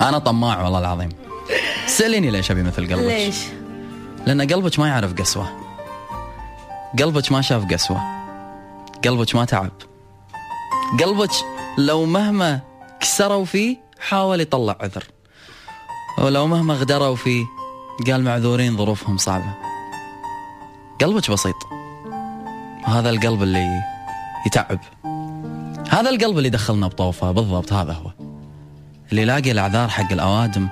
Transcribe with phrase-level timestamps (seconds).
[0.00, 1.08] أنا طماع والله العظيم.
[1.86, 3.04] سأليني ليش أبي مثل قلبك.
[3.04, 3.36] ليش؟
[4.26, 5.48] لأن قلبك ما يعرف قسوة.
[6.98, 8.00] قلبك ما شاف قسوة.
[9.04, 9.70] قلبك ما تعب.
[11.00, 11.30] قلبك
[11.78, 12.60] لو مهما
[13.00, 15.04] كسروا فيه حاول يطلع عذر.
[16.18, 17.44] ولو مهما غدروا فيه
[18.06, 19.54] قال معذورين ظروفهم صعبة.
[21.00, 21.56] قلبك بسيط.
[22.82, 23.82] وهذا القلب اللي
[24.46, 24.80] يتعب.
[25.90, 27.32] هذا القلب اللي دخلنا بطوفة.
[27.32, 28.15] بالضبط هذا هو.
[29.10, 30.68] اللي يلاقي الأعذار حق الأوادم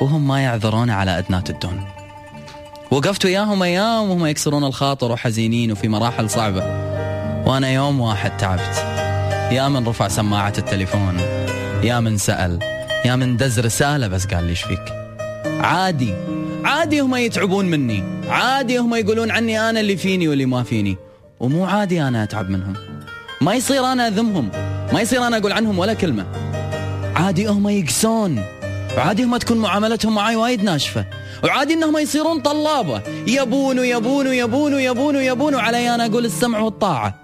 [0.00, 1.84] وهم ما يعذرون على ادنات الدون
[2.90, 6.62] وقفت وياهم أيام وهم يكسرون الخاطر وحزينين وفي مراحل صعبة.
[7.46, 8.76] وأنا يوم واحد تعبت.
[9.52, 11.18] يا من رفع سماعة التليفون
[11.82, 12.58] يا من سأل
[13.04, 14.92] يا من دز رسالة بس قال لي فيك؟
[15.60, 16.14] عادي
[16.64, 18.04] عادي هم يتعبون مني.
[18.28, 20.96] عادي هم يقولون عني أنا اللي فيني واللي ما فيني.
[21.40, 22.74] ومو عادي أنا أتعب منهم.
[23.40, 24.50] ما يصير أنا أذمهم
[24.92, 26.26] ما يصير أنا أقول عنهم ولا كلمة.
[27.16, 28.44] عادي هم يقسون.
[28.96, 31.04] وعادي هم تكون معاملتهم معاي وايد ناشفة.
[31.44, 33.02] وعادي إنهم يصيرون طلابة.
[33.26, 37.14] يبون ويبون ويبون ويبون ويبون وعلي أنا أقول السمع والطاعة.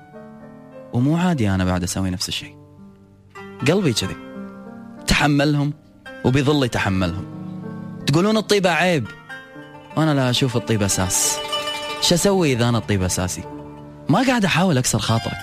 [0.93, 2.57] ومو عادي أنا بعد أسوي نفس الشيء.
[3.69, 4.17] قلبي كذي.
[5.07, 5.73] تحملهم
[6.25, 7.25] وبيظل يتحملهم
[8.07, 9.07] تقولون الطيبة عيب.
[9.97, 11.39] وأنا لا أشوف الطيبة أساس.
[12.01, 13.43] شو أسوي إذا أنا الطيبة أساسي؟
[14.09, 15.41] ما قاعد أحاول أكسر خاطرك.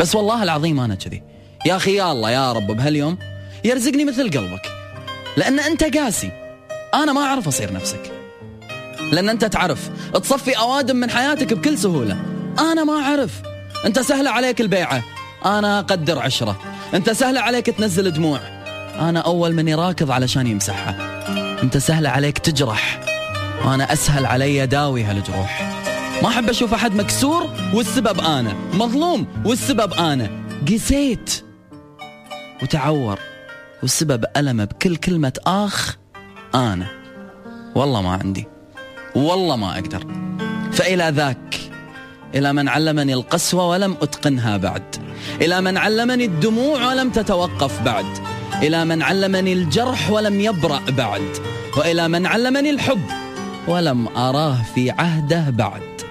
[0.00, 1.22] بس والله العظيم أنا كذي.
[1.66, 3.18] يا أخي يا الله يا رب بهاليوم
[3.64, 4.72] يرزقني مثل قلبك.
[5.36, 6.30] لأن أنت قاسي.
[6.94, 8.12] أنا ما أعرف أصير نفسك.
[9.12, 12.16] لأن أنت تعرف تصفي أوادم من حياتك بكل سهولة.
[12.58, 13.30] أنا ما أعرف.
[13.86, 15.02] أنت سهله عليك البيعة.
[15.44, 16.60] أنا أقدر عشرة.
[16.94, 18.40] أنت سهله عليك تنزل دموع.
[19.00, 20.96] أنا أول من يراكض علشان يمسحها.
[21.62, 23.00] أنت سهله عليك تجرح.
[23.64, 25.72] وأنا أسهل علي داوي هالجروح.
[26.22, 28.54] ما أحب أشوف أحد مكسور والسبب أنا.
[28.72, 30.30] مظلوم والسبب أنا.
[30.68, 31.44] قسيت.
[32.62, 33.18] وتعور.
[33.82, 35.96] والسبب ألمه بكل كلمة آخ
[36.54, 36.86] أنا.
[37.74, 38.46] والله ما عندي.
[39.14, 40.06] والله ما أقدر.
[40.72, 41.60] فإلى ذاك
[42.34, 44.96] إلى من علمني القسوة ولم أتقنها بعد.
[45.40, 48.06] إلى من علمني الدموع ولم تتوقف بعد.
[48.62, 51.36] إلى من علمني الجرح ولم يبرأ بعد.
[51.76, 53.02] وإلى من علمني الحب
[53.68, 56.02] ولم أراه في عهده بعد.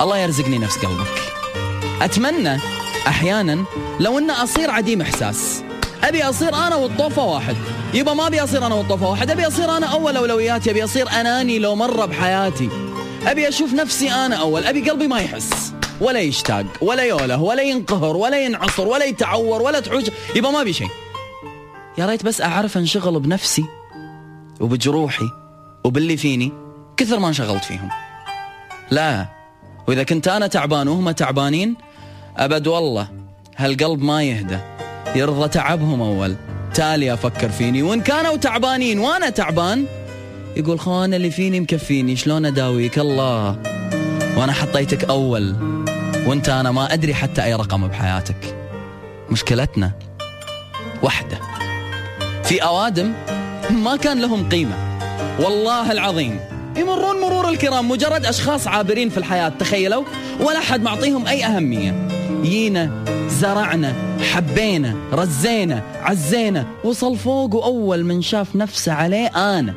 [0.00, 1.32] الله يرزقني نفس قلبك.
[2.02, 2.56] أتمنى
[3.06, 3.64] أحيانا
[4.00, 5.64] لو أن أصير عديم إحساس.
[6.04, 7.56] أبي أصير أنا والطوفه واحد.
[7.94, 11.58] يبا ما أبي أصير أنا والطوفه واحد أبي أصير أنا أول أولوياتي أبي أصير أناني
[11.58, 12.68] لو مره بحياتي.
[13.26, 15.72] أبي أشوف نفسي أنا أول أبي قلبي ما يحس.
[16.00, 20.72] ولا يشتاق ولا يوله ولا ينقهر ولا ينعصر ولا يتعور ولا تحوج يبا ما أبي
[20.72, 20.88] شيء.
[21.98, 23.64] يا ريت بس أعرف أنشغل بنفسي
[24.60, 25.28] وبجروحي
[25.84, 26.52] وباللي فيني
[26.96, 27.88] كثر ما انشغلت فيهم.
[28.90, 29.26] لا
[29.88, 31.76] وإذا كنت أنا تعبان وهم تعبانين
[32.36, 33.08] أبد والله
[33.56, 34.58] هالقلب ما يهدى.
[35.14, 36.36] يرضى تعبهم أول.
[36.74, 37.82] تالي أفكر فيني.
[37.82, 39.84] وإن كانوا تعبانين وأنا تعبان
[40.56, 42.16] يقول خو أنا اللي فيني مكفيني.
[42.16, 43.56] شلون أداويك؟ الله.
[44.36, 45.54] وأنا حطيتك أول.
[46.26, 48.56] وأنت أنا ما أدري حتى أي رقم بحياتك.
[49.30, 49.92] مشكلتنا
[51.02, 51.38] وحدة.
[52.44, 53.12] في أوادم
[53.70, 54.76] ما كان لهم قيمة.
[55.40, 56.40] والله العظيم.
[56.76, 59.48] يمرون مرور الكرام مجرد أشخاص عابرين في الحياة.
[59.48, 60.04] تخيلوا؟
[60.40, 62.09] ولا حد معطيهم أي أهمية.
[62.42, 63.94] جينا زرعنا
[64.32, 66.66] حبينا رزينا عزينا.
[66.84, 69.74] وصل فوق وأول من شاف نفسه عليه أنا.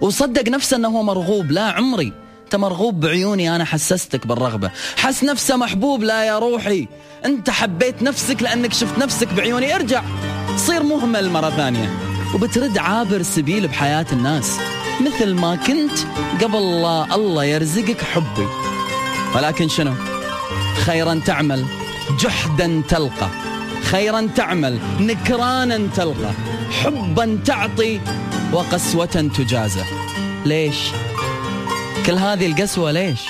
[0.00, 2.12] وصدق نفسه أنه هو مرغوب لا عمري.
[2.44, 4.70] أنت مرغوب بعيوني أنا حسستك بالرغبة.
[4.96, 6.88] حس نفسه محبوب لا يا روحي.
[7.24, 9.74] أنت حبيت نفسك لأنك شفت نفسك بعيوني.
[9.74, 10.02] ارجع.
[10.56, 11.90] صير مهمل مرة ثانية.
[12.34, 14.58] وبترد عابر سبيل بحياة الناس.
[15.00, 15.98] مثل ما كنت
[16.42, 18.46] قبل الله الله يرزقك حبي.
[19.34, 19.92] ولكن شنو؟
[20.84, 21.64] خيرا تعمل.
[22.20, 23.28] جحدا تلقى
[23.82, 26.32] خيرا تعمل نكرانا تلقى
[26.82, 28.00] حبا تعطي
[28.52, 29.82] وقسوة تجازى.
[30.44, 30.90] ليش؟
[32.06, 33.20] كل هذه القسوة ليش؟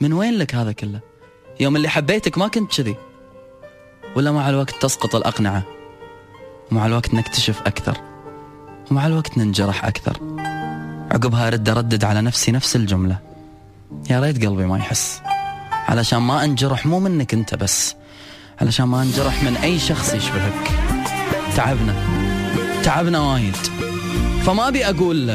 [0.00, 1.00] من وين لك هذا كله؟
[1.60, 2.96] يوم اللي حبيتك ما كنت كذي.
[4.16, 5.62] ولا مع الوقت تسقط الأقنعة.
[6.72, 7.96] ومع الوقت نكتشف أكثر.
[8.90, 10.16] ومع الوقت ننجرح أكثر.
[11.10, 13.18] عقبها أرد أردد على نفسي نفس الجملة.
[14.10, 15.20] يا ريت قلبي ما يحس.
[15.88, 17.94] علشان ما انجرح مو منك انت بس
[18.60, 20.70] علشان ما انجرح من أي شخص يشبهك.
[21.56, 21.94] تعبنا
[22.82, 23.56] تعبنا وايد.
[24.46, 25.30] فما أبي أقول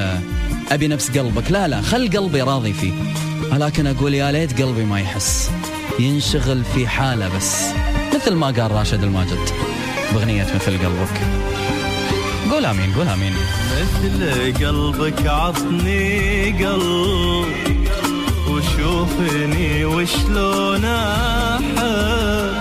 [0.72, 1.51] أبي نفس قلبك.
[1.51, 2.94] لا لا خل قلبي راضي فيه.
[3.51, 5.51] ولكن أقول يا ليت قلبي ما يحس.
[6.00, 7.66] ينشغل في حالة بس
[8.16, 9.50] مثل ما قال راشد الماجد
[10.13, 11.22] باغنيه مثل قلبك.
[12.51, 13.34] قول آمين قول آمين.
[14.04, 17.78] مثل قلبك عطني قلب.
[20.11, 22.53] شلون أحب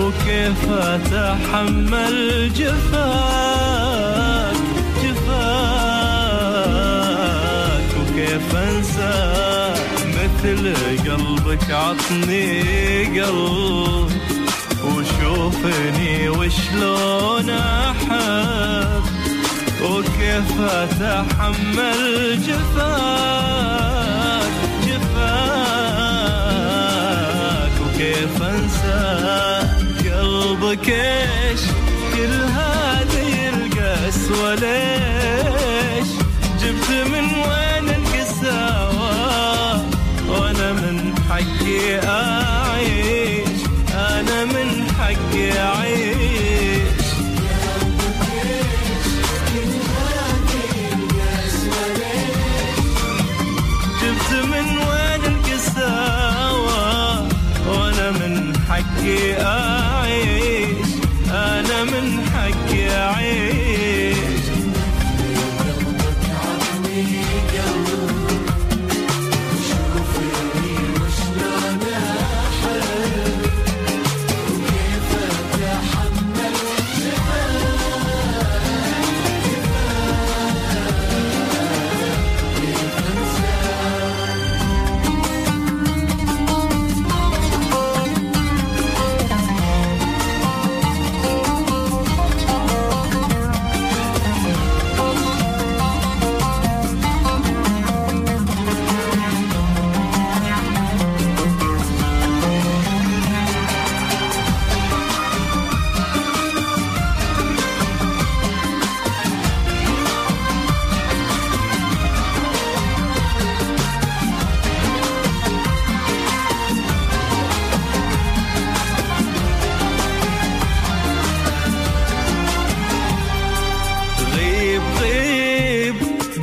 [0.00, 2.16] وكيف أتحمل
[2.52, 4.06] جفاك
[5.02, 6.66] جفاك
[8.00, 9.16] وكيف أنسى
[10.08, 10.62] مثل
[11.10, 14.10] قلبك عطني قلب
[14.84, 19.02] وشوفني وشلون أحب
[19.82, 22.02] وكيف أتحمل
[22.46, 24.15] جفاك.
[28.26, 29.68] وكيف انسى
[30.10, 31.60] قلبك إيش؟
[32.14, 36.08] كل هذه القسوة ليش؟
[36.62, 39.10] جبت من وين القساوة؟
[40.28, 42.45] وأنا من حقي اعيش
[59.34, 59.75] حقي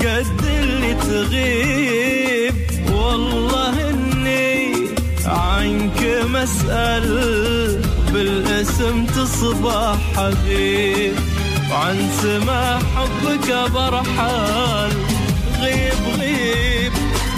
[0.04, 2.56] قد اللي تغيب.
[2.92, 4.74] والله إني
[5.26, 7.08] عنك مسأل
[8.14, 11.16] بالاسم تصبح حبيب.
[11.72, 14.92] وعن سما حبك برحال
[15.62, 16.94] غيب غيب.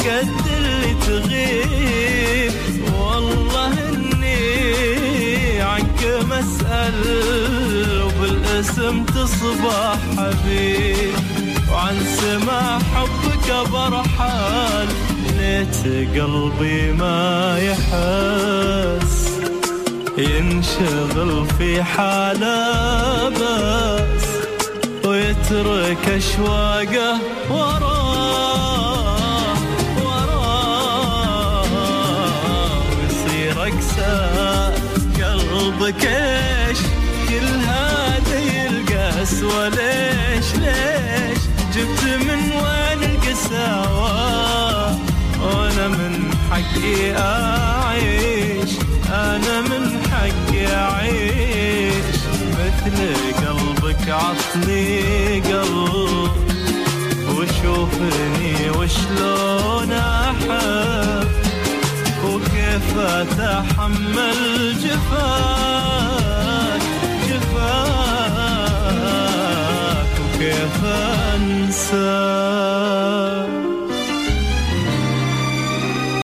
[0.06, 2.53] قد اللي تغيب.
[3.00, 6.97] والله إني عنك مسأل
[8.03, 11.34] وبالاسم تصبح حبيب.
[11.75, 14.88] وعن سما حبك برحال
[15.38, 15.77] ليت
[16.16, 19.16] قلبي ما يحس.
[20.18, 24.25] ينشغل في حالة بس
[25.06, 27.19] ويترك أشواقه
[27.50, 27.95] وراه
[30.06, 31.63] وراه.
[32.89, 34.16] ويصير أقسى
[35.24, 36.77] قلبك إيش
[37.30, 39.94] كل هذه القسوة ليش
[46.75, 48.69] حقي اعيش
[49.10, 52.16] أنا من حقي أعيش.
[52.51, 52.98] مثل
[53.48, 56.31] قلبك عطني قلب.
[57.30, 61.27] وشوفني وشلون أحب.
[62.25, 64.39] وكيف أتحمل
[64.83, 66.81] جفاك
[67.30, 68.56] جفاك.
[70.36, 70.80] وكيف
[71.36, 72.36] انسى